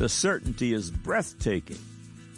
[0.00, 1.76] The certainty is breathtaking.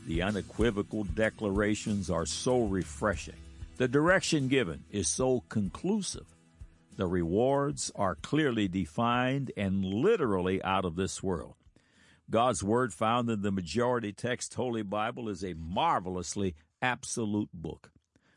[0.08, 3.36] The unequivocal declarations are so refreshing.
[3.76, 6.26] The direction given is so conclusive.
[6.96, 11.54] The rewards are clearly defined and literally out of this world.
[12.28, 17.92] God's Word found in the majority text Holy Bible is a marvelously absolute book.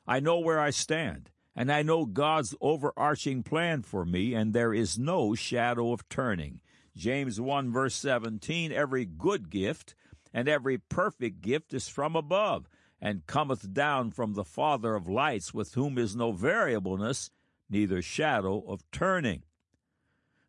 [0.05, 4.71] I know where I stand, and I know God's overarching plan for me, and there
[4.71, 6.59] is no shadow of turning.
[6.95, 9.95] James 1 verse 17, every good gift
[10.33, 12.69] and every perfect gift is from above,
[13.01, 17.31] and cometh down from the Father of lights, with whom is no variableness,
[17.69, 19.43] neither shadow of turning.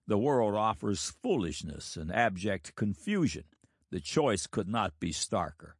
[0.06, 3.44] The world offers foolishness and abject confusion.
[3.90, 5.72] The choice could not be starker.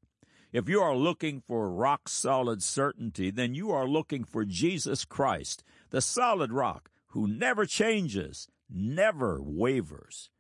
[0.53, 5.65] If you are looking for rock solid certainty, then you are looking for Jesus Christ,
[5.91, 10.31] the solid rock who never changes, never wavers.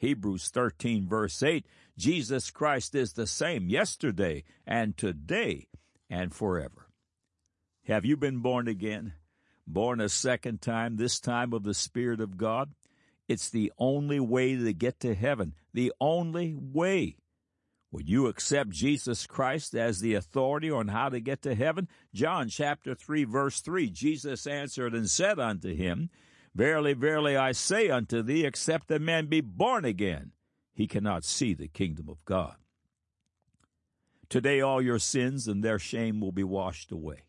[0.00, 1.66] Hebrews 13 verse 8,
[1.98, 5.68] Jesus Christ is the same yesterday and today
[6.08, 6.88] and forever.
[7.84, 9.12] Have you been born again?
[9.66, 12.72] Born a second time, this time of the Spirit of God?
[13.28, 15.54] It's the only way to get to heaven.
[15.74, 17.16] The only way.
[17.92, 21.88] Would you accept Jesus Christ as the authority on how to get to heaven?
[22.14, 26.08] John chapter 3 verse 3, Jesus answered and said unto him,
[26.54, 30.32] Verily, verily, I say unto thee, except a man be born again,
[30.74, 32.56] he cannot see the kingdom of God.
[34.28, 37.24] Today all your sins and their shame will be washed away.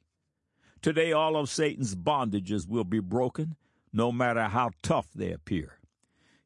[0.82, 3.56] Today all of Satan's bondages will be broken,
[3.94, 5.80] no matter how tough they appear.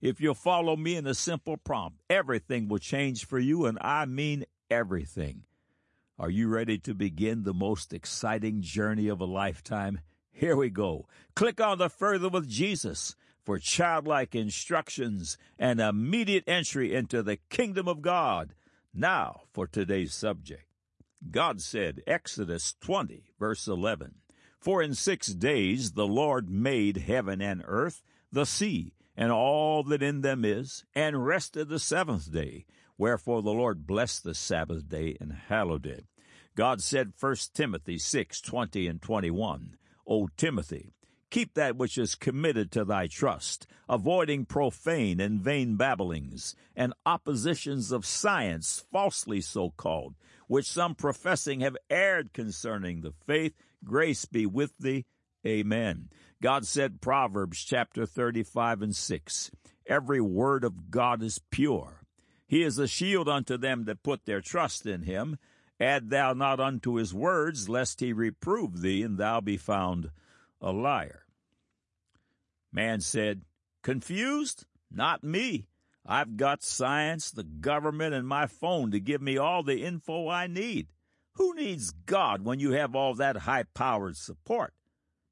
[0.01, 4.05] If you'll follow me in a simple prompt, everything will change for you, and I
[4.05, 5.43] mean everything.
[6.19, 9.99] Are you ready to begin the most exciting journey of a lifetime?
[10.37, 11.07] Here we go.
[11.33, 17.87] Click on the Further with Jesus for childlike instructions and immediate entry into the kingdom
[17.87, 18.53] of God.
[18.93, 20.65] Now for today's subject.
[21.31, 24.15] God said, Exodus 20, verse 11,
[24.59, 30.03] For in six days the Lord made heaven and earth, the sea, and all that
[30.03, 32.65] in them is, and rested the seventh day.
[32.97, 36.05] Wherefore the Lord blessed the Sabbath day and hallowed it.
[36.55, 39.77] God said, 1 Timothy 6, 20 and 21,
[40.07, 40.93] O Timothy,
[41.29, 47.91] keep that which is committed to thy trust, avoiding profane and vain babblings, and oppositions
[47.91, 50.15] of science, falsely so called,
[50.47, 53.53] which some professing have erred concerning the faith.
[53.83, 55.05] Grace be with thee.
[55.45, 56.09] Amen.
[56.41, 59.51] God said, Proverbs chapter 35 and 6,
[59.87, 62.01] Every word of God is pure.
[62.47, 65.37] He is a shield unto them that put their trust in him.
[65.79, 70.09] Add thou not unto his words, lest he reprove thee, and thou be found
[70.61, 71.25] a liar.
[72.71, 73.41] Man said,
[73.83, 74.65] Confused?
[74.89, 75.67] Not me.
[76.05, 80.47] I've got science, the government, and my phone to give me all the info I
[80.47, 80.87] need.
[81.33, 84.73] Who needs God when you have all that high powered support?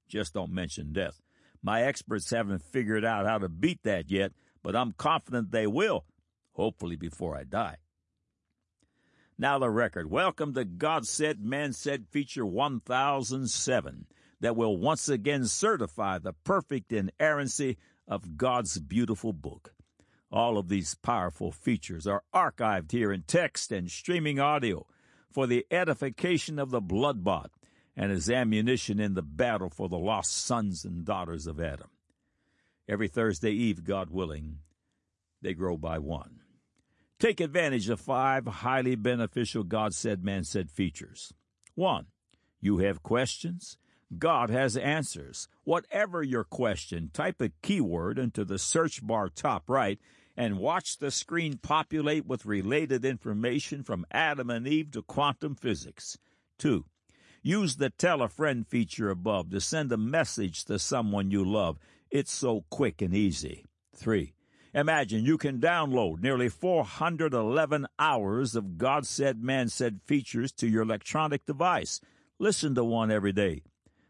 [0.08, 1.22] Just don't mention death.
[1.62, 6.06] My experts haven't figured out how to beat that yet, but I'm confident they will,
[6.54, 7.78] hopefully before I die.
[9.38, 10.12] Now the record.
[10.12, 14.06] Welcome to God Said, Man Said feature 1007
[14.42, 17.78] that will once again certify the perfect inerrancy
[18.08, 19.74] of God's beautiful book.
[20.32, 24.86] All of these powerful features are archived here in text and streaming audio
[25.32, 27.50] for the edification of the blood-bought
[27.98, 31.90] and as ammunition in the battle for the lost sons and daughters of Adam.
[32.88, 34.60] Every Thursday Eve, God willing,
[35.42, 36.43] they grow by one.
[37.24, 41.34] Take advantage of five highly beneficial God said, man said features.
[41.74, 42.08] One,
[42.60, 43.78] you have questions?
[44.18, 45.48] God has answers.
[45.64, 50.02] Whatever your question, type a keyword into the search bar top right
[50.36, 56.18] and watch the screen populate with related information from Adam and Eve to quantum physics.
[56.60, 56.84] Two,
[57.42, 61.80] use the tell a friend feature above to send a message to someone you love.
[62.12, 63.64] It's so quick and easy.
[63.96, 64.34] Three,
[64.76, 70.82] Imagine you can download nearly 411 hours of God said, man said features to your
[70.82, 72.02] electronic device.
[72.40, 73.62] Listen to one every day.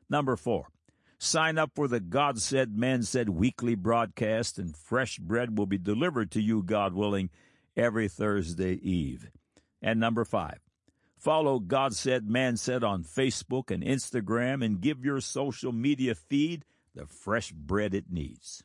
[0.09, 0.69] Number four,
[1.17, 5.77] sign up for the God said, man said weekly broadcast, and fresh bread will be
[5.77, 7.29] delivered to you, God willing,
[7.75, 9.29] every Thursday Eve.
[9.81, 10.59] And number five,
[11.17, 16.63] follow God said, man said on Facebook and Instagram and give your social media feed
[16.95, 18.63] the fresh bread it needs.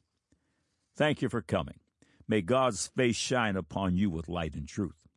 [0.94, 1.80] Thank you for coming.
[2.28, 5.08] May God's face shine upon you with light and truth.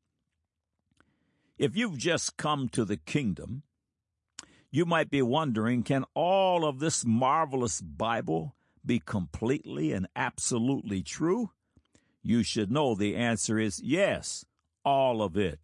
[1.57, 3.63] If you've just come to the kingdom,
[4.71, 8.55] you might be wondering can all of this marvelous Bible
[8.85, 11.51] be completely and absolutely true?
[12.23, 14.45] You should know the answer is yes,
[14.85, 15.59] all of it.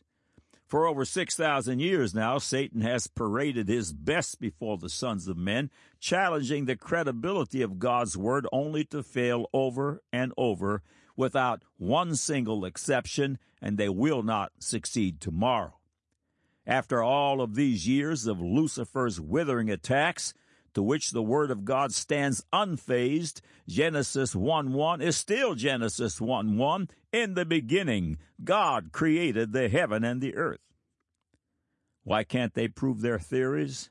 [0.68, 5.72] For over 6,000 years now, Satan has paraded his best before the sons of men,
[6.02, 10.84] challenging the credibility of God's word only to fail over and over
[11.18, 15.74] without one single exception, and they will not succeed tomorrow.
[16.66, 20.34] After all of these years of Lucifer's withering attacks,
[20.74, 26.56] to which the Word of God stands unfazed, Genesis 1 1 is still Genesis 1
[26.56, 26.90] 1.
[27.12, 30.60] In the beginning, God created the heaven and the earth.
[32.04, 33.90] Why can't they prove their theories?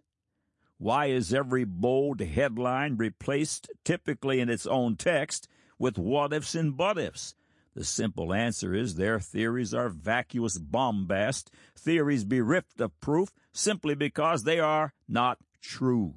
[0.79, 6.77] Why is every bold headline replaced, typically in its own text, with what ifs and
[6.77, 7.35] but ifs?
[7.75, 14.45] The simple answer is their theories are vacuous bombast, theories bereft of proof simply because
[14.45, 16.15] they are not true.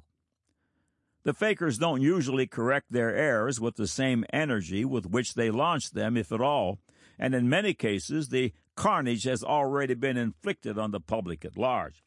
[1.22, 5.90] The fakers don't usually correct their errors with the same energy with which they launch
[5.90, 6.78] them, if at all,
[7.18, 12.02] and in many cases the carnage has already been inflicted on the public at large.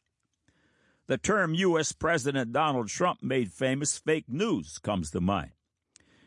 [1.06, 1.92] The term U.S.
[1.92, 5.52] President Donald Trump made famous fake news comes to mind.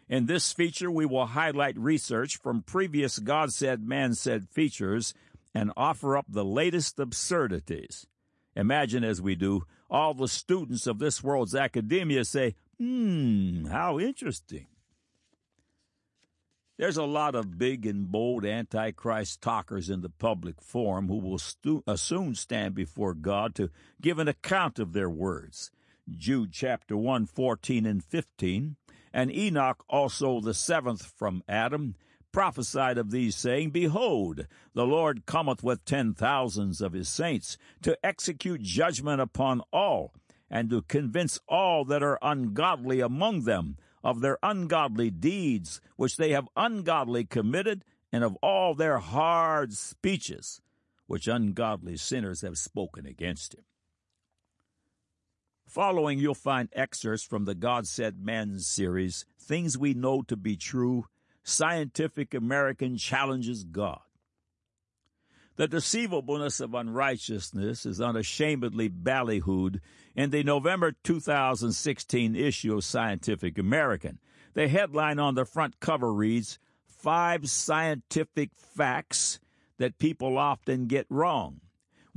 [0.10, 5.14] In this feature, we will highlight research from previous God Said, Man Said features
[5.54, 8.08] and offer up the latest absurdities.
[8.56, 14.68] Imagine as we do, all the students of this world's academia say, Hmm, how interesting.
[16.78, 21.40] There's a lot of big and bold Antichrist talkers in the public forum who will
[21.40, 25.72] stu- uh, soon stand before God to give an account of their words.
[26.10, 28.76] Jude chapter 1, 14 and 15.
[29.18, 31.96] And Enoch also the seventh from Adam
[32.32, 37.98] prophesied of these, saying, Behold, the Lord cometh with ten thousands of his saints to
[38.06, 40.14] execute judgment upon all
[40.52, 46.30] and to convince all that are ungodly among them of their ungodly deeds which they
[46.30, 50.62] have ungodly committed, and of all their hard speeches
[51.08, 53.64] which ungodly sinners have spoken against him.
[55.68, 60.56] Following, you'll find excerpts from the God Said Man series, Things We Know to Be
[60.56, 61.08] True,
[61.44, 64.00] Scientific American Challenges God.
[65.58, 69.82] The deceivableness of unrighteousness is unashamedly ballyhooed
[70.16, 74.20] in the November 2016 issue of Scientific American.
[74.54, 79.40] The headline on the front cover reads, Five Scientific Facts
[79.80, 81.60] That People Often Get Wrong.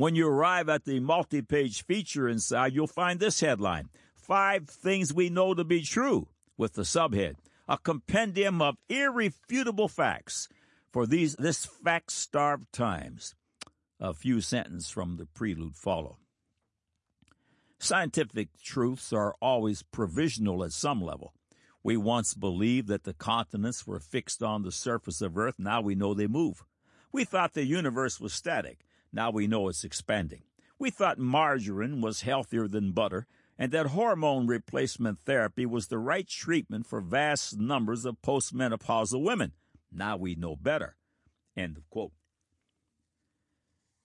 [0.01, 5.13] When you arrive at the multi page feature inside, you'll find this headline Five Things
[5.13, 7.35] We Know to Be True, with the subhead,
[7.69, 10.49] a compendium of irrefutable facts
[10.91, 13.35] for these this fact starved times.
[14.01, 16.17] A few sentences from the prelude follow.
[17.79, 21.35] Scientific truths are always provisional at some level.
[21.83, 25.57] We once believed that the continents were fixed on the surface of Earth.
[25.59, 26.65] Now we know they move.
[27.13, 28.79] We thought the universe was static.
[29.13, 30.43] Now we know it's expanding.
[30.79, 33.27] We thought margarine was healthier than butter
[33.61, 39.53] and that hormone replacement therapy was the right treatment for vast numbers of postmenopausal women.
[39.93, 40.97] Now we know better.
[41.55, 42.13] End of quote.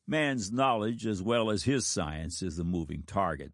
[0.06, 3.54] Man's knowledge, as well as his science, is the moving target.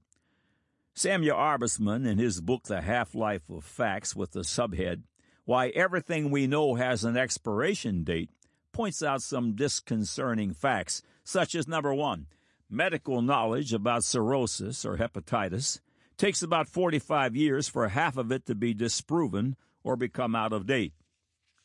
[0.95, 5.04] Samuel Arbesman, in his book The Half Life of Facts, with the subhead,
[5.45, 8.31] Why Everything We Know Has an Expiration Date,
[8.71, 12.28] points out some disconcerting facts, such as number one,
[12.69, 15.80] medical knowledge about cirrhosis or hepatitis
[16.18, 20.68] takes about 45 years for half of it to be disproven or become out of
[20.68, 20.94] date.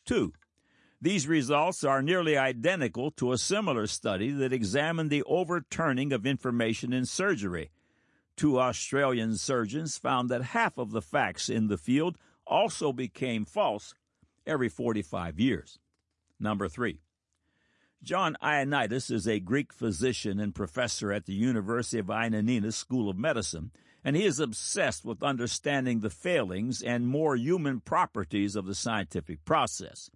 [0.05, 0.33] Two,
[0.99, 6.91] these results are nearly identical to a similar study that examined the overturning of information
[6.91, 7.69] in surgery.
[8.35, 13.93] Two Australian surgeons found that half of the facts in the field also became false
[14.45, 15.77] every 45 years.
[16.39, 16.99] Number three,
[18.07, 23.17] John Ioannidis is a Greek physician and professor at the University of Ioannina School of
[23.17, 23.71] Medicine,
[24.01, 29.43] and he is obsessed with understanding the failings and more human properties of the scientific
[29.43, 30.09] process.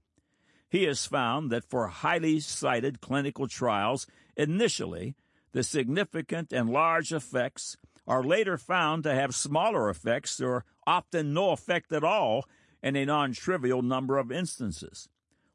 [0.69, 4.07] He has found that for highly cited clinical trials,
[4.37, 5.15] initially,
[5.51, 7.75] the significant and large effects
[8.07, 12.45] are later found to have smaller effects or often no effect at all
[12.81, 15.09] in a non trivial number of instances.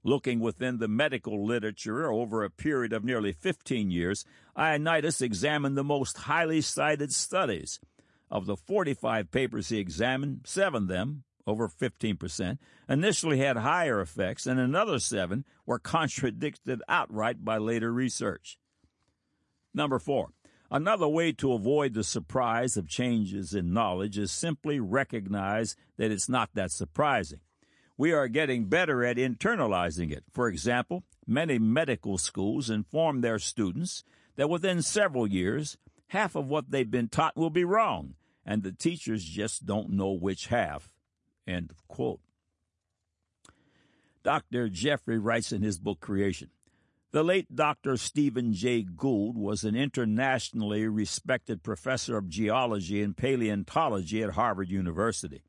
[0.07, 4.25] Looking within the medical literature over a period of nearly 15 years,
[4.57, 7.81] Ioannidis examined the most highly cited studies.
[8.31, 12.59] Of the 45 papers he examined, seven of them, over 15%,
[12.89, 18.61] initially had higher effects, and another seven were contradicted outright by later research.
[19.75, 20.29] Number four,
[20.71, 26.29] another way to avoid the surprise of changes in knowledge is simply recognize that it's
[26.29, 27.41] not that surprising.
[27.97, 30.25] We are getting better at internalizing it.
[30.33, 34.05] For example, Many medical schools inform their students
[34.37, 35.77] that within several years,
[36.09, 40.13] half of what they've been taught will be wrong, and the teachers just don't know
[40.13, 40.95] which half.
[41.47, 42.21] End of quote.
[44.23, 44.69] Dr.
[44.69, 46.51] Jeffrey writes in his book Creation
[47.11, 47.97] The late Dr.
[47.97, 48.83] Stephen J.
[48.83, 55.43] Gould was an internationally respected professor of geology and paleontology at Harvard University.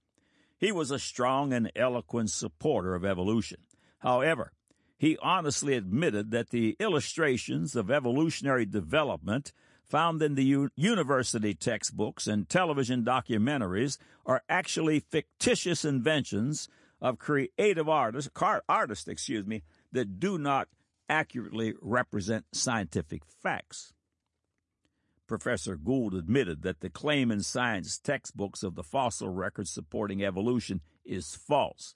[0.57, 3.59] He was a strong and eloquent supporter of evolution.
[3.99, 4.51] However,
[4.97, 12.27] he honestly admitted that the illustrations of evolutionary development found in the u- university textbooks
[12.27, 16.67] and television documentaries are actually fictitious inventions
[16.99, 18.29] of creative artists,
[18.67, 20.67] artists, excuse me, that do not
[21.07, 23.93] accurately represent scientific facts.
[25.27, 30.81] Professor Gould admitted that the claim in science textbooks of the fossil record supporting evolution
[31.05, 31.95] is false.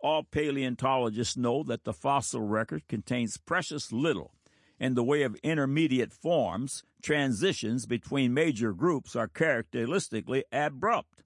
[0.00, 4.32] All paleontologists know that the fossil record contains precious little
[4.78, 11.22] in the way of intermediate forms, transitions between major groups are characteristically abrupt.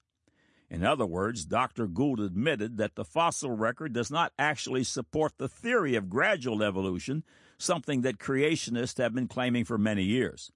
[0.69, 1.87] In other words, Dr.
[1.87, 7.23] Gould admitted that the fossil record does not actually support the theory of gradual evolution,
[7.57, 10.51] something that creationists have been claiming for many years.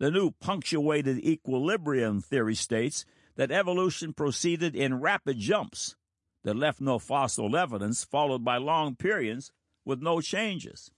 [0.00, 3.04] The new punctuated equilibrium theory states
[3.36, 5.94] that evolution proceeded in rapid jumps
[6.42, 9.52] that left no fossil evidence, followed by long periods
[9.84, 10.90] with no changes.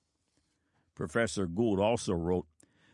[0.94, 2.46] Professor Gould also wrote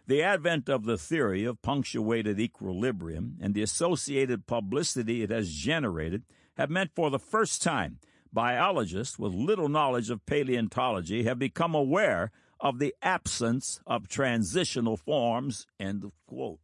[0.07, 6.25] The advent of the theory of punctuated equilibrium and the associated publicity it has generated
[6.57, 7.99] have meant for the first time
[8.33, 15.67] biologists with little knowledge of paleontology have become aware of the absence of transitional forms.
[15.79, 16.61] End of quote.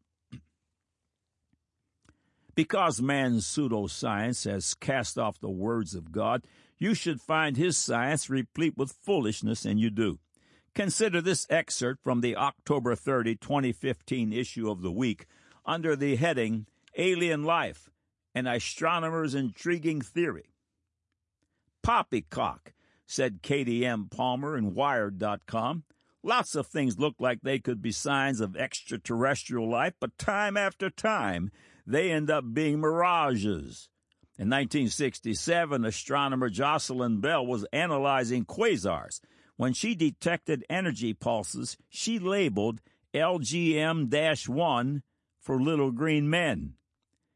[2.54, 6.44] Because man's pseudoscience has cast off the words of God,
[6.78, 10.18] you should find his science replete with foolishness, and you do.
[10.74, 15.26] Consider this excerpt from the October 30, 2015 issue of The Week
[15.64, 17.88] under the heading Alien Life
[18.34, 20.50] An Astronomer's Intriguing Theory.
[21.82, 22.73] Poppycock,
[23.06, 24.08] said Katie M.
[24.10, 25.84] Palmer in Wired.com.
[26.22, 30.88] Lots of things look like they could be signs of extraterrestrial life, but time after
[30.88, 31.50] time,
[31.86, 33.88] they end up being mirages.
[34.38, 39.20] In 1967, astronomer Jocelyn Bell was analyzing quasars
[39.56, 42.80] when she detected energy pulses, she labeled
[43.14, 45.02] LGM 1
[45.40, 46.74] for little green men.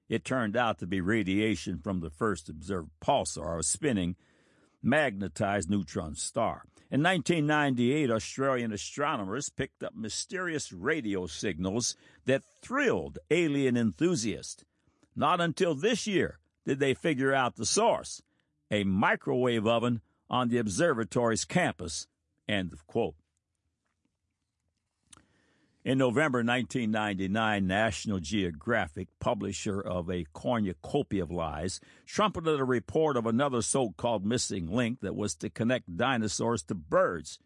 [0.08, 4.16] It turned out to be radiation from the first observed pulsar, spinning,
[4.82, 6.64] magnetized neutron star.
[6.90, 14.64] In 1998, Australian astronomers picked up mysterious radio signals that thrilled alien enthusiasts.
[15.14, 18.22] Not until this year did they figure out the source
[18.70, 22.06] a microwave oven on the observatory's campus.
[22.48, 23.14] End of quote.
[25.88, 33.24] In November 1999, National Geographic, publisher of a cornucopia of lies, trumpeted a report of
[33.24, 37.38] another so called missing link that was to connect dinosaurs to birds.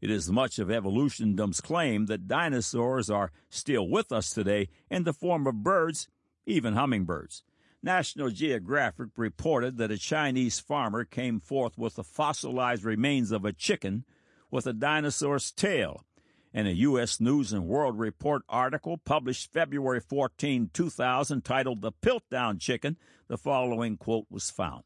[0.00, 5.12] It is much of evolutiondom's claim that dinosaurs are still with us today in the
[5.12, 6.08] form of birds,
[6.46, 7.42] even hummingbirds.
[7.82, 13.52] National Geographic reported that a Chinese farmer came forth with the fossilized remains of a
[13.52, 14.06] chicken
[14.50, 16.06] with a dinosaur's tail.
[16.52, 17.20] In a U.S.
[17.20, 22.96] News and World Report article published February 14, 2000, titled The Piltdown Chicken,
[23.28, 24.84] the following quote was found.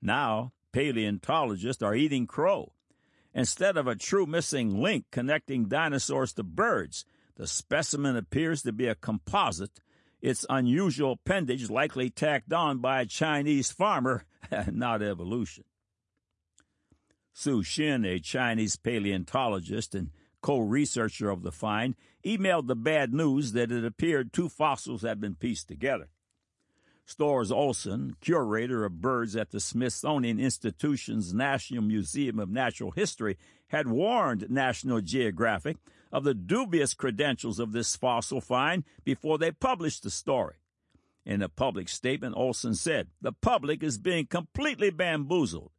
[0.00, 2.72] Now, paleontologists are eating crow.
[3.34, 7.04] Instead of a true missing link connecting dinosaurs to birds,
[7.36, 9.80] the specimen appears to be a composite
[10.22, 14.24] its unusual appendage likely tacked on by a Chinese farmer,
[14.70, 15.64] not evolution.
[17.34, 20.10] Xu Xing, a Chinese paleontologist and
[20.42, 21.94] co researcher of the find,
[22.24, 26.08] emailed the bad news that it appeared two fossils had been pieced together.
[27.04, 33.36] Storrs Olson, curator of birds at the Smithsonian Institution's National Museum of Natural History,
[33.68, 35.76] had warned National Geographic
[36.12, 40.54] of the dubious credentials of this fossil find before they published the story.
[41.24, 45.72] In a public statement, Olson said, The public is being completely bamboozled.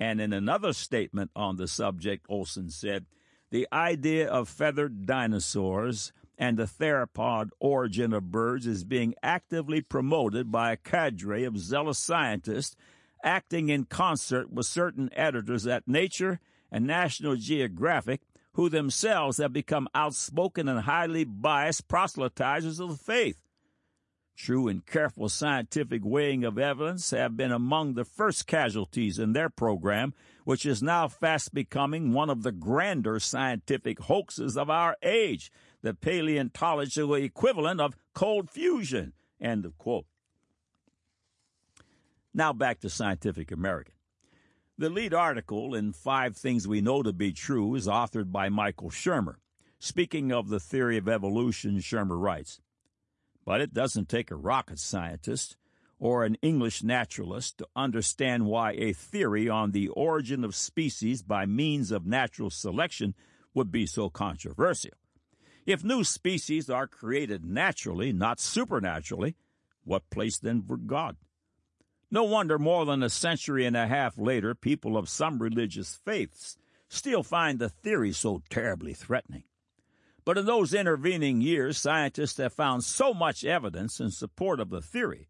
[0.00, 3.06] And in another statement on the subject, Olson said,
[3.50, 10.52] The idea of feathered dinosaurs and the theropod origin of birds is being actively promoted
[10.52, 12.76] by a cadre of zealous scientists
[13.24, 16.40] acting in concert with certain editors at Nature
[16.70, 18.20] and National Geographic
[18.52, 23.38] who themselves have become outspoken and highly biased proselytizers of the faith.
[24.38, 29.50] True and careful scientific weighing of evidence have been among the first casualties in their
[29.50, 30.14] program,
[30.44, 35.50] which is now fast becoming one of the grander scientific hoaxes of our age,
[35.82, 39.12] the paleontological equivalent of cold fusion.
[39.40, 40.06] End of quote.
[42.32, 43.94] Now back to Scientific American.
[44.78, 48.90] The lead article in Five Things We Know to Be True is authored by Michael
[48.90, 49.34] Shermer.
[49.80, 52.60] Speaking of the theory of evolution, Shermer writes,
[53.48, 55.56] But it doesn't take a rocket scientist
[55.98, 61.46] or an English naturalist to understand why a theory on the origin of species by
[61.46, 63.14] means of natural selection
[63.54, 64.90] would be so controversial.
[65.64, 69.34] If new species are created naturally, not supernaturally,
[69.82, 71.16] what place then for God?
[72.10, 76.58] No wonder more than a century and a half later, people of some religious faiths
[76.90, 79.44] still find the theory so terribly threatening.
[80.28, 84.82] But in those intervening years, scientists have found so much evidence in support of the
[84.82, 85.26] theory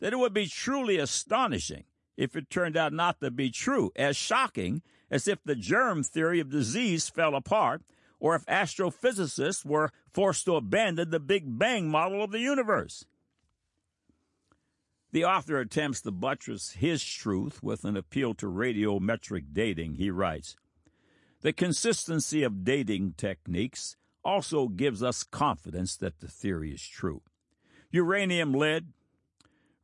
[0.00, 1.84] that it would be truly astonishing
[2.18, 6.40] if it turned out not to be true, as shocking as if the germ theory
[6.40, 7.84] of disease fell apart
[8.20, 13.06] or if astrophysicists were forced to abandon the Big Bang model of the universe.
[15.12, 19.94] The author attempts to buttress his truth with an appeal to radiometric dating.
[19.94, 20.54] He writes
[21.40, 27.22] The consistency of dating techniques also gives us confidence that the theory is true.
[27.90, 28.92] Uranium lead,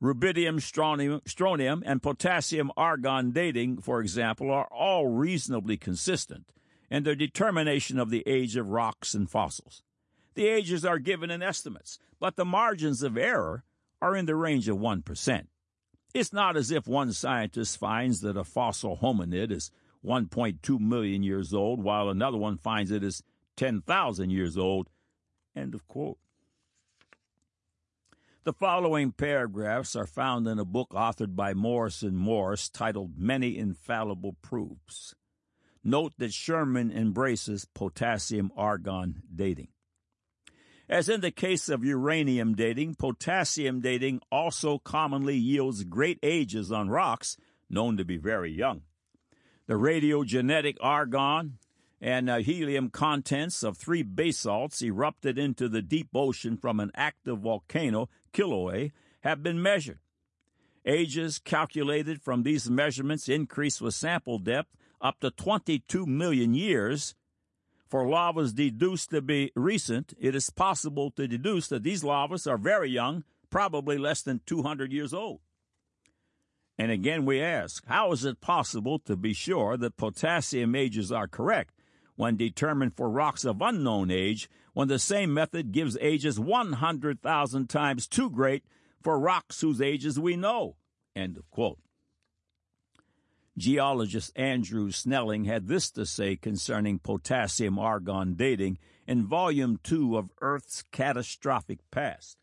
[0.02, 6.46] rubidium strontium, strontium, and potassium argon dating, for example, are all reasonably consistent
[6.90, 9.82] in their determination of the age of rocks and fossils.
[10.34, 13.64] The ages are given in estimates, but the margins of error
[14.00, 15.46] are in the range of 1%.
[16.14, 19.70] It's not as if one scientist finds that a fossil hominid is
[20.04, 23.22] 1.2 million years old, while another one finds it is
[23.60, 24.88] 10,000 years old.
[25.54, 26.16] End of quote.
[28.44, 33.58] The following paragraphs are found in a book authored by Morris and Morris titled Many
[33.58, 35.14] Infallible Proofs.
[35.84, 39.68] Note that Shermer embraces potassium argon dating.
[40.88, 46.88] As in the case of uranium dating, potassium dating also commonly yields great ages on
[46.88, 47.36] rocks
[47.68, 48.84] known to be very young.
[49.66, 51.58] The radiogenetic argon
[52.00, 57.40] and uh, helium contents of three basalts erupted into the deep ocean from an active
[57.40, 59.98] volcano, Kilauea, have been measured.
[60.86, 67.14] Ages calculated from these measurements increase with sample depth up to 22 million years
[67.90, 72.56] for lavas deduced to be recent, it is possible to deduce that these lavas are
[72.56, 75.40] very young, probably less than 200 years old.
[76.78, 81.26] And again, we ask, how is it possible to be sure that potassium ages are
[81.26, 81.74] correct
[82.20, 88.06] when determined for rocks of unknown age, when the same method gives ages 100,000 times
[88.06, 88.62] too great
[89.02, 90.76] for rocks whose ages we know?
[93.56, 100.30] Geologist Andrew Snelling had this to say concerning potassium argon dating in Volume 2 of
[100.42, 102.36] Earth's Catastrophic Past.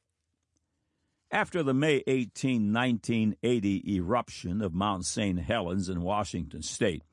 [1.30, 5.40] After the May 18, 1980 eruption of Mount St.
[5.40, 7.04] Helens in Washington state,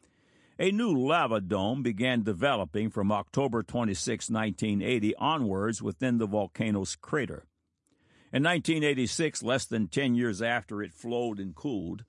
[0.59, 7.45] a new lava dome began developing from October 26, 1980 onwards within the volcano's crater.
[8.33, 12.05] In 1986, less than 10 years after it flowed and cooled,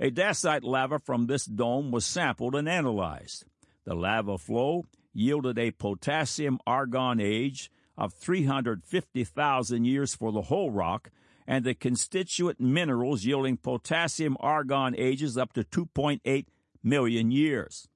[0.00, 3.44] a dacite lava from this dome was sampled and analyzed.
[3.84, 11.10] The lava flow yielded a potassium argon age of 350,000 years for the whole rock,
[11.46, 16.46] and the constituent minerals yielding potassium argon ages up to 2.8
[16.82, 17.88] million years.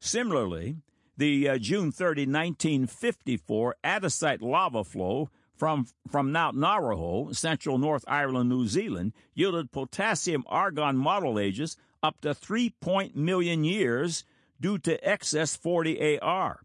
[0.00, 0.76] Similarly,
[1.16, 8.48] the uh, June 30, 1954 andesite lava flow from, from Mount Ngauruhoe, central North Island,
[8.48, 12.74] New Zealand, yielded potassium argon model ages up to 3
[13.14, 14.24] million years
[14.58, 16.62] due to excess 40 AR.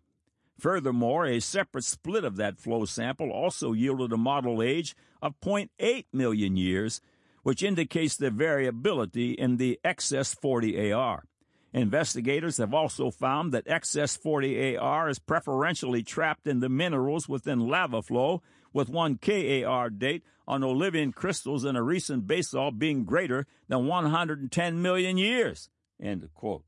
[0.58, 6.06] Furthermore, a separate split of that flow sample also yielded a model age of 0.8
[6.14, 7.02] million years,
[7.46, 11.26] which indicates the variability in the excess 40 AR.
[11.74, 17.68] Investigators have also found that excess 40 AR is preferentially trapped in the minerals within
[17.68, 18.42] lava flow
[18.74, 24.82] with one KAR date on Olivine crystals in a recent basalt being greater than 110
[24.82, 25.70] million years.
[26.02, 26.64] End quote.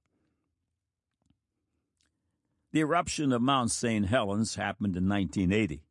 [2.72, 4.06] The eruption of Mount St.
[4.06, 5.82] Helens happened in 1980,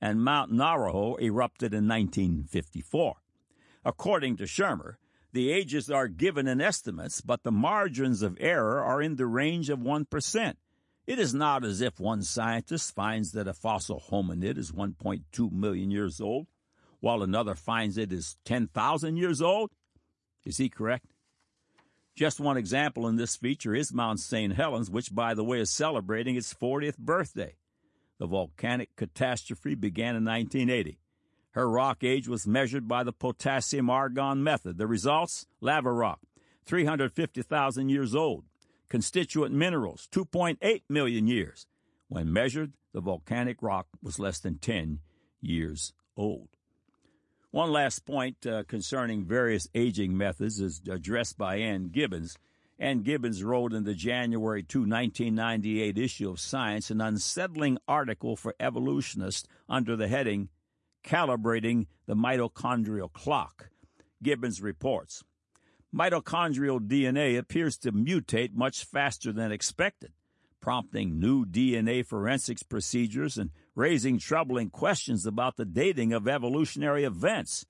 [0.00, 3.14] and Mount Ngauruhoe erupted in 1954.
[3.84, 4.96] According to Shermer,
[5.32, 9.70] the ages are given in estimates, but the margins of error are in the range
[9.70, 10.54] of 1%.
[11.06, 15.90] It is not as if one scientist finds that a fossil hominid is 1.2 million
[15.90, 16.46] years old,
[17.00, 19.70] while another finds it is 10,000 years old?
[20.44, 21.06] Is he correct?
[22.14, 24.52] Just one example in this feature is Mount St.
[24.52, 27.56] Helens, which, by the way, is celebrating its 40th birthday.
[28.18, 30.99] The volcanic catastrophe began in 1980.
[31.52, 34.78] Her rock age was measured by the potassium argon method.
[34.78, 35.46] The results?
[35.60, 36.20] Lava rock,
[36.64, 38.44] 350,000 years old.
[38.88, 41.66] Constituent minerals, 2.8 million years.
[42.08, 45.00] When measured, the volcanic rock was less than 10
[45.40, 46.48] years old.
[47.52, 52.38] One last point uh, concerning various aging methods is addressed by Ann Gibbons.
[52.78, 58.54] Ann Gibbons wrote in the January 2, 1998 issue of Science an unsettling article for
[58.60, 60.48] evolutionists under the heading
[61.04, 63.70] Calibrating the Mitochondrial Clock.
[64.22, 65.24] Gibbons reports
[65.94, 70.12] Mitochondrial DNA appears to mutate much faster than expected,
[70.60, 77.66] prompting new DNA forensics procedures and raising troubling questions about the dating of evolutionary events.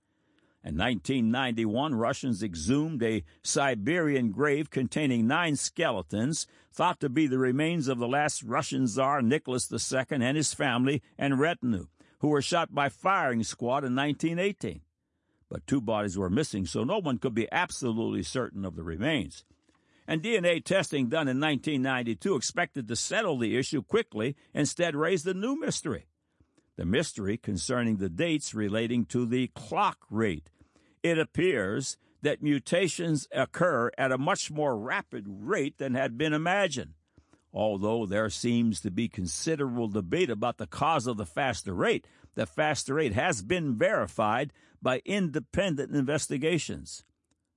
[0.62, 7.88] In 1991, Russians exhumed a Siberian grave containing nine skeletons, thought to be the remains
[7.88, 11.86] of the last Russian Tsar Nicholas II and his family and retinue,
[12.20, 14.80] who were shot by firing squad in 1918.
[15.48, 19.44] But two bodies were missing, so no one could be absolutely certain of the remains
[20.10, 25.32] and DNA testing done in 1992 expected to settle the issue quickly, instead raised a
[25.32, 26.06] new mystery.
[26.74, 30.50] The mystery concerning the dates relating to the clock rate.
[31.04, 36.94] It appears that mutations occur at a much more rapid rate than had been imagined.
[37.52, 42.46] Although there seems to be considerable debate about the cause of the faster rate, the
[42.46, 47.04] faster rate has been verified by independent investigations.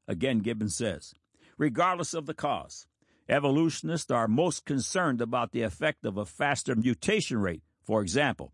[0.07, 1.13] Again, Gibbons says,
[1.57, 2.87] regardless of the cause.
[3.29, 7.63] Evolutionists are most concerned about the effect of a faster mutation rate.
[7.81, 8.51] For example,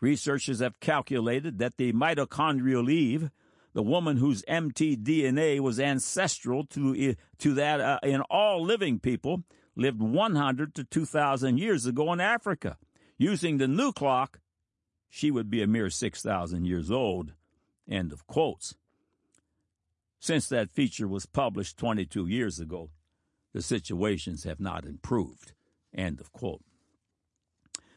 [0.00, 3.30] researchers have calculated that the mitochondrial Eve,
[3.72, 9.42] the woman whose mtDNA was ancestral to, to that uh, in all living people,
[9.76, 12.76] lived 100 to 2,000 years ago in Africa.
[13.18, 14.40] Using the new clock,
[15.08, 17.32] she would be a mere 6,000 years old.
[17.88, 18.74] End of quotes.
[20.20, 22.90] Since that feature was published 22 years ago,
[23.52, 25.52] the situations have not improved.
[25.94, 26.62] End of quote.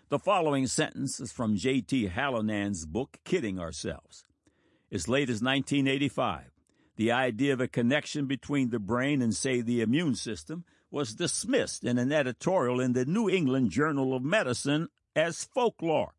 [0.09, 2.09] The following sentence is from J.T.
[2.09, 4.25] Hallinan's book, Kidding Ourselves.
[4.91, 6.51] As late as 1985,
[6.95, 10.63] the idea of a connection between the brain and, say, the immune system
[10.95, 16.13] was dismissed in an editorial in the New England Journal of Medicine as folklore.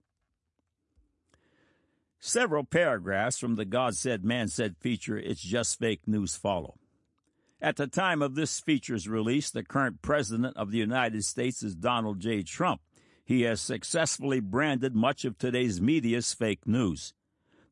[2.21, 6.75] Several paragraphs from the God Said, Man Said feature, It's Just Fake News, follow.
[7.59, 11.75] At the time of this feature's release, the current President of the United States is
[11.75, 12.43] Donald J.
[12.43, 12.83] Trump.
[13.25, 17.15] He has successfully branded much of today's media as fake news.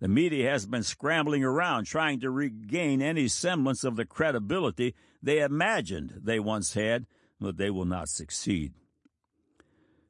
[0.00, 5.40] The media has been scrambling around trying to regain any semblance of the credibility they
[5.40, 7.06] imagined they once had,
[7.40, 8.72] but they will not succeed.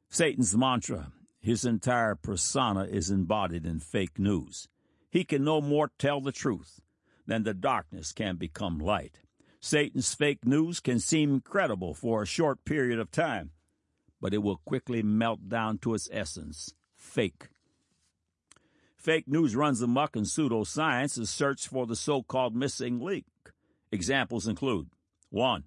[0.09, 1.11] Satan's mantra
[1.45, 4.67] his entire persona is embodied in fake news.
[5.11, 6.81] He can no more tell the truth
[7.27, 9.19] than the darkness can become light.
[9.59, 13.51] Satan's fake news can seem credible for a short period of time,
[14.19, 17.49] but it will quickly melt down to its essence fake.
[18.97, 23.27] Fake news runs amok in pseudoscience search for the so called missing link.
[23.91, 24.89] Examples include
[25.35, 25.65] 1.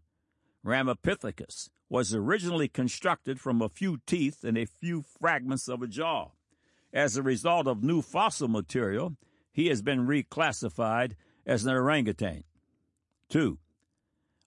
[0.65, 6.31] Ramapithecus, was originally constructed from a few teeth and a few fragments of a jaw.
[6.93, 9.17] As a result of new fossil material,
[9.53, 11.13] he has been reclassified
[11.47, 12.45] as an orangutan.
[13.29, 13.59] 2.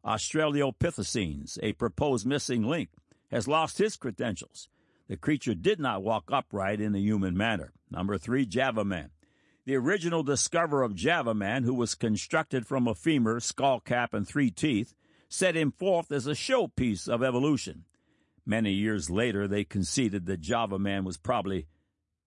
[0.04, 2.90] Australopithecines, a proposed missing link,
[3.30, 4.70] has lost his credentials.
[5.08, 7.74] The creature did not walk upright in a human manner.
[7.92, 8.48] Number 3.
[8.48, 9.12] Java Man.
[9.66, 14.28] The original discoverer of Java Man, who was constructed from a femur, skull cap, and
[14.28, 14.96] three teeth,
[15.32, 17.86] set him forth as a showpiece of evolution.
[18.46, 21.68] Many years later, they conceded that Java Man was probably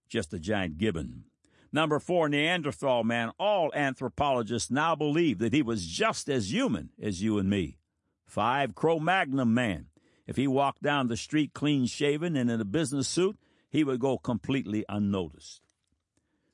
[0.08, 1.24] just a giant gibbon.
[1.70, 3.32] Number four, Neanderthal man.
[3.38, 7.78] All anthropologists now believe that he was just as human as you and me.
[8.26, 9.88] Five, Cro Magnon man.
[10.26, 13.36] If he walked down the street clean shaven and in a business suit,
[13.68, 15.60] he would go completely unnoticed.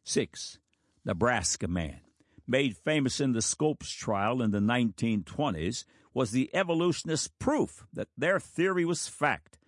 [0.03, 0.59] Six,
[1.05, 2.01] Nebraska man.
[2.49, 8.41] Made famous in the Scopes trial in the 1920s was the evolutionist proof that their
[8.41, 9.59] theory was fact.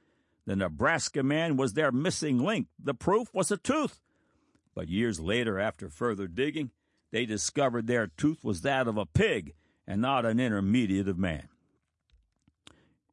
[0.47, 2.67] The Nebraska man was their missing link.
[2.83, 4.01] The proof was a tooth.
[4.75, 6.71] But years later, after further digging,
[7.13, 9.55] they discovered their tooth was that of a pig
[9.87, 11.49] and not an intermediate of man.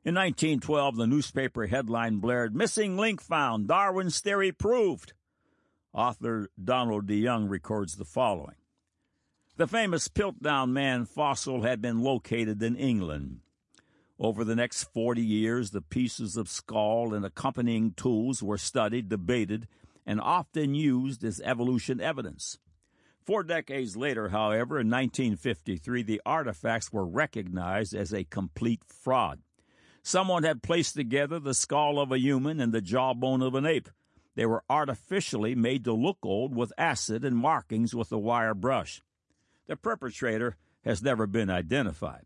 [0.05, 5.13] In 1912, the newspaper headline blared, Missing Link Found, Darwin's Theory Proved.
[5.93, 8.55] Author Donald DeYoung records the following
[9.59, 13.41] The famous Piltdown Man fossil had been located in England.
[14.17, 19.67] Over the next 40 years, the pieces of skull and accompanying tools were studied, debated,
[20.05, 22.57] and often used as evolution evidence.
[23.25, 29.41] Four decades later, however, in 1953, the artifacts were recognized as a complete fraud.
[30.01, 33.89] Someone had placed together the skull of a human and the jawbone of an ape.
[34.35, 39.01] They were artificially made to look old with acid and markings with a wire brush.
[39.69, 42.25] The perpetrator has never been identified.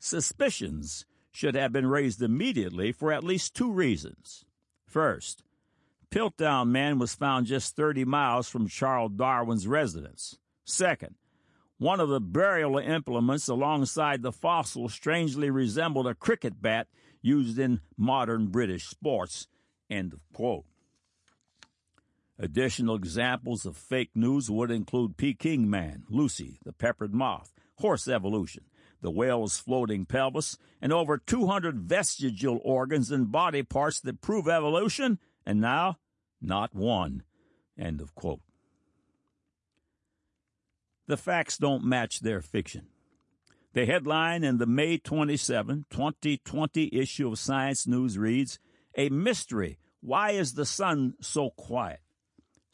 [0.00, 4.44] Suspicions should have been raised immediately for at least two reasons.
[4.84, 5.44] First,
[6.10, 10.36] Piltdown Man was found just 30 miles from Charles Darwin's residence.
[10.64, 11.14] Second,
[11.78, 16.88] one of the burial implements alongside the fossil strangely resembled a cricket bat
[17.22, 19.46] used in modern British sports.
[19.88, 20.64] End of quote.
[22.38, 28.64] Additional examples of fake news would include Peking Man, Lucy, the peppered moth, horse evolution,
[29.00, 35.20] the whale's floating pelvis, and over 200 vestigial organs and body parts that prove evolution,
[35.46, 35.98] and now
[36.42, 37.22] not one.
[37.78, 38.40] End of quote.
[41.06, 42.86] The facts don't match their fiction.
[43.74, 48.58] The headline in the May 27, 2020 issue of Science News reads
[48.96, 49.78] A mystery.
[50.00, 52.00] Why is the sun so quiet?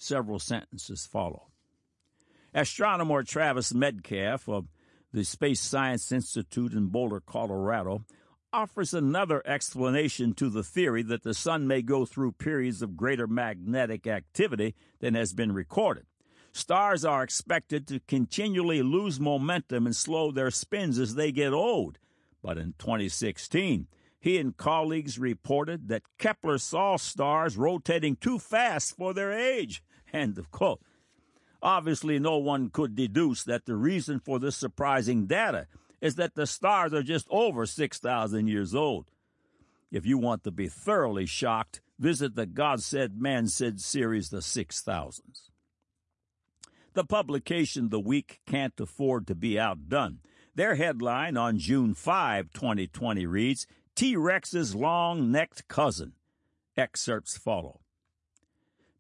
[0.03, 1.49] Several sentences follow.
[2.55, 4.67] Astronomer Travis Metcalfe of
[5.13, 8.07] the Space Science Institute in Boulder, Colorado,
[8.51, 13.27] offers another explanation to the theory that the sun may go through periods of greater
[13.27, 16.07] magnetic activity than has been recorded.
[16.51, 21.99] Stars are expected to continually lose momentum and slow their spins as they get old.
[22.43, 23.87] But in 2016,
[24.19, 29.83] he and colleagues reported that Kepler saw stars rotating too fast for their age.
[30.13, 30.81] End of quote.
[31.63, 35.67] Obviously, no one could deduce that the reason for this surprising data
[36.01, 39.11] is that the stars are just over 6,000 years old.
[39.91, 44.39] If you want to be thoroughly shocked, visit the God Said, Man Said series, The
[44.39, 45.51] 6000s.
[46.95, 50.21] The publication The Week Can't Afford to Be Outdone.
[50.55, 56.15] Their headline on June 5, 2020 reads T Rex's Long Necked Cousin.
[56.77, 57.80] Excerpts follow.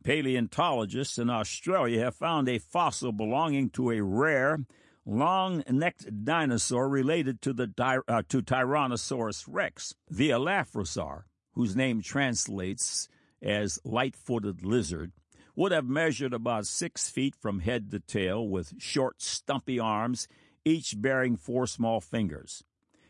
[0.03, 4.61] Paleontologists in Australia have found a fossil belonging to a rare
[5.05, 13.09] long-necked dinosaur related to the uh, to Tyrannosaurus rex, the Elaphrosaur, whose name translates
[13.43, 15.13] as light-footed lizard,
[15.57, 20.29] would have measured about six feet from head to tail with short, stumpy arms,
[20.65, 22.65] each bearing four small fingers.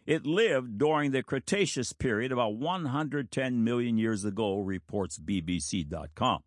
[0.07, 6.43] It lived during the Cretaceous period about 110 million years ago, reports BBC.com.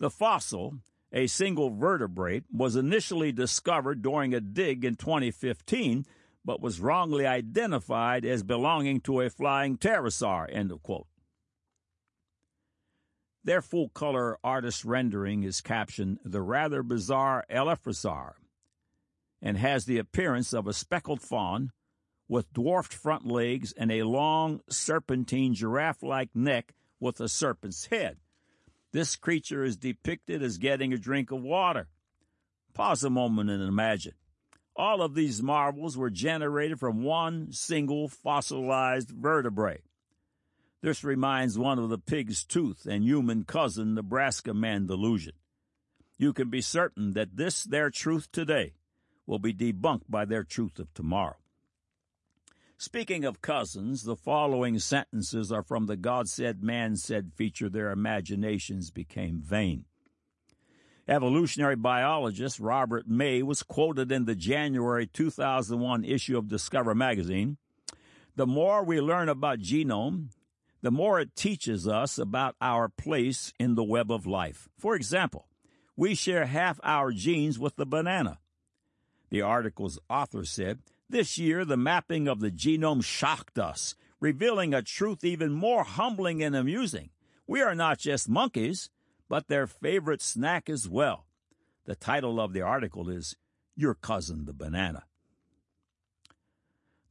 [0.00, 0.80] The fossil
[1.12, 6.06] a single vertebrate, was initially discovered during a dig in 2015,
[6.44, 10.46] but was wrongly identified as belonging to a flying pterosaur.
[10.50, 11.06] End of quote.
[13.42, 18.34] Their full color artist rendering is captioned The Rather Bizarre Elaphrosaur
[19.42, 21.72] and has the appearance of a speckled fawn
[22.28, 28.18] with dwarfed front legs and a long, serpentine giraffe like neck with a serpent's head.
[28.92, 31.88] This creature is depicted as getting a drink of water.
[32.74, 34.14] Pause a moment and imagine.
[34.74, 39.82] All of these marvels were generated from one single fossilized vertebrae.
[40.82, 45.34] This reminds one of the pig's tooth and human cousin Nebraska man delusion.
[46.16, 48.74] You can be certain that this their truth today
[49.26, 51.36] will be debunked by their truth of tomorrow.
[52.82, 57.90] Speaking of cousins, the following sentences are from the God Said, Man Said feature Their
[57.90, 59.84] Imaginations Became Vain.
[61.06, 67.58] Evolutionary biologist Robert May was quoted in the January 2001 issue of Discover magazine.
[68.36, 70.30] The more we learn about genome,
[70.80, 74.70] the more it teaches us about our place in the web of life.
[74.78, 75.48] For example,
[75.96, 78.38] we share half our genes with the banana.
[79.28, 80.78] The article's author said
[81.10, 86.42] this year, the mapping of the genome shocked us, revealing a truth even more humbling
[86.42, 87.10] and amusing.
[87.46, 88.90] We are not just monkeys,
[89.28, 91.26] but their favorite snack as well.
[91.84, 93.36] The title of the article is
[93.74, 95.04] Your Cousin the Banana.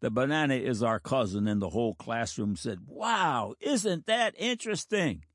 [0.02, 5.26] The banana is our cousin, and the whole classroom said, Wow, isn't that interesting?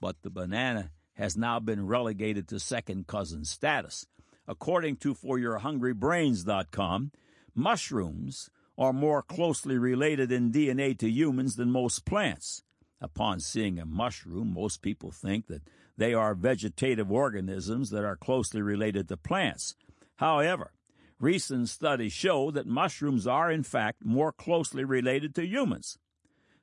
[0.00, 4.06] But the banana has now been relegated to second cousin status.
[4.46, 7.12] According to ForYourHungryBrains.com,
[7.56, 12.62] Mushrooms are more closely related in DNA to humans than most plants.
[13.00, 15.62] Upon seeing a mushroom, most people think that
[15.96, 19.74] they are vegetative organisms that are closely related to plants.
[20.16, 20.72] However,
[21.18, 25.98] Recent studies show that mushrooms are, in fact, more closely related to humans.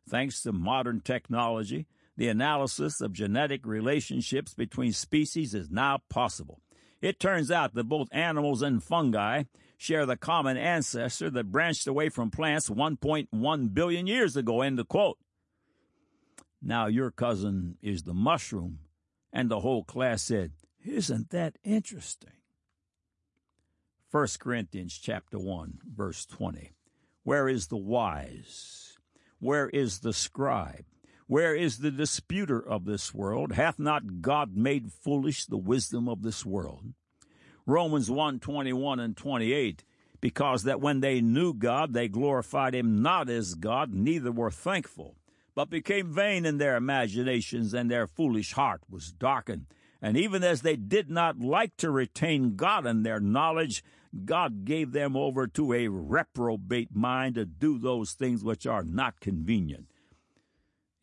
[0.08, 6.62] Thanks to modern technology, the analysis of genetic relationships between species is now possible.
[7.04, 9.44] It turns out that both animals and fungi
[9.76, 14.62] share the common ancestor that branched away from plants 1.1 billion years ago.
[14.62, 15.18] End of quote.
[16.62, 18.80] Now your cousin is the mushroom,
[19.34, 20.54] and the whole class said,
[20.86, 22.38] Isn't that interesting?
[24.12, 26.72] 1 Corinthians chapter 1, verse 20.
[27.24, 28.98] Where is the wise?
[29.40, 30.86] Where is the scribe?
[31.28, 33.54] Where is the disputer of this world?
[33.54, 36.94] Hath not God made foolish the wisdom of this world?
[37.66, 39.84] Romans 1 21 and 28.
[40.20, 45.16] Because that when they knew God, they glorified him not as God, neither were thankful,
[45.54, 49.66] but became vain in their imaginations, and their foolish heart was darkened.
[50.02, 53.84] And even as they did not like to retain God in their knowledge,
[54.24, 59.20] God gave them over to a reprobate mind to do those things which are not
[59.20, 59.88] convenient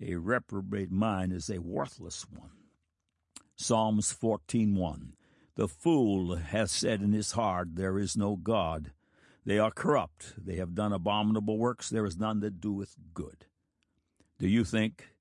[0.00, 2.50] a reprobate mind is a worthless one.
[3.56, 5.12] Psalms 14:1
[5.56, 8.92] The fool hath said in his heart, There is no God.
[9.44, 10.34] They are corrupt.
[10.38, 11.90] They have done abominable works.
[11.90, 13.46] There is none that doeth good.
[14.38, 15.14] Do you think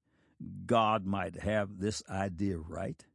[0.65, 3.05] God might have this idea right?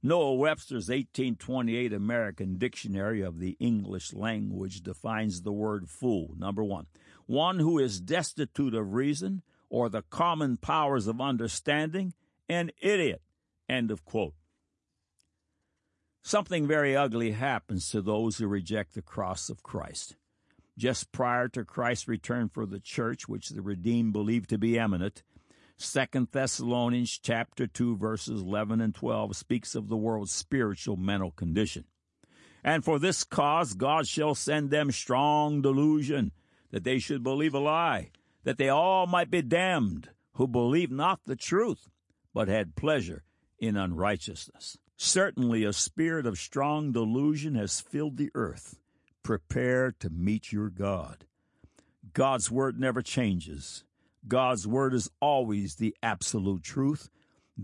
[0.00, 6.34] Noah Webster's 1828 American Dictionary of the English Language defines the word fool.
[6.38, 6.86] Number one,
[7.26, 12.14] one who is destitute of reason or the common powers of understanding,
[12.48, 13.22] an idiot.
[13.68, 14.34] End of quote.
[16.22, 20.16] Something very ugly happens to those who reject the cross of Christ.
[20.76, 25.22] Just prior to Christ's return for the church, which the redeemed believe to be imminent,
[25.80, 31.84] Second Thessalonians chapter 2 verses 11 and 12 speaks of the world's spiritual mental condition.
[32.64, 36.32] And for this cause God shall send them strong delusion,
[36.72, 38.10] that they should believe a lie,
[38.48, 41.90] that they all might be damned who believed not the truth,
[42.32, 43.22] but had pleasure
[43.58, 44.78] in unrighteousness.
[44.96, 48.78] Certainly a spirit of strong delusion has filled the earth.
[49.22, 51.26] Prepare to meet your God.
[52.14, 53.84] God's word never changes.
[54.26, 57.10] God's word is always the absolute truth.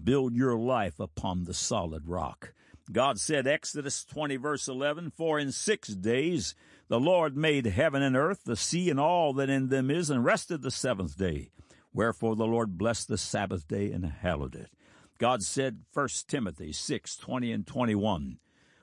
[0.05, 2.53] Build your life upon the solid rock.
[2.93, 6.55] God said, Exodus 20, verse 11, For in six days
[6.89, 10.25] the Lord made heaven and earth, the sea, and all that in them is, and
[10.25, 11.51] rested the seventh day.
[11.93, 14.71] Wherefore the Lord blessed the Sabbath day and hallowed it.
[15.19, 18.39] God said, 1 Timothy 6, 20 and 21,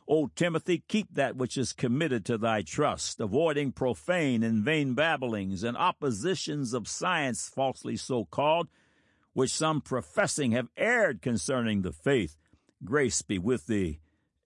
[0.08, 5.64] O Timothy, keep that which is committed to thy trust, avoiding profane and vain babblings
[5.64, 8.68] and oppositions of science falsely so called,
[9.34, 12.38] which some professing have erred concerning the faith.
[12.84, 14.00] Grace be with thee.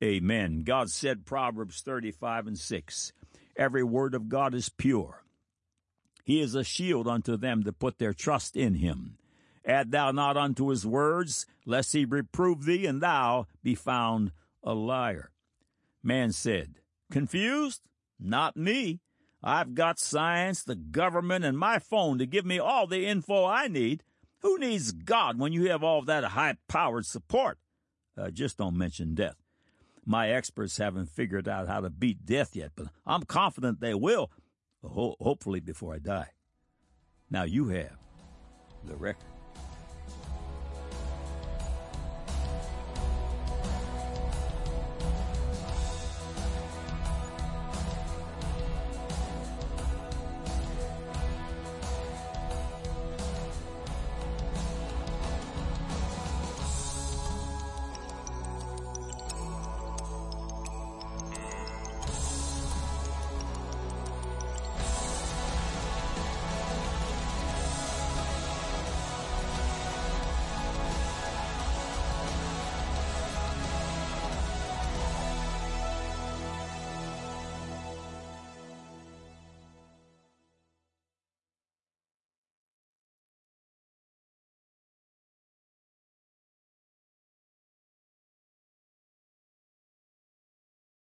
[0.03, 0.63] Amen.
[0.63, 3.13] God said, Proverbs 35 and 6,
[3.57, 5.23] Every word of God is pure.
[6.23, 9.17] He is a shield unto them that put their trust in him.
[9.63, 14.31] Add thou not unto his words, lest he reprove thee, and thou be found
[14.63, 15.31] a liar.
[16.03, 16.75] Man said,
[17.11, 17.81] Confused?
[18.19, 19.01] Not me.
[19.43, 23.67] I've got science, the government, and my phone to give me all the info I
[23.67, 24.03] need.
[24.39, 27.59] Who needs God when you have all that high powered support?
[28.17, 29.44] Uh, just don't mention death.
[30.05, 34.31] My experts haven't figured out how to beat death yet, but I'm confident they will,
[34.83, 36.29] ho- hopefully before I die.
[37.29, 37.97] Now you have
[38.85, 39.25] the record.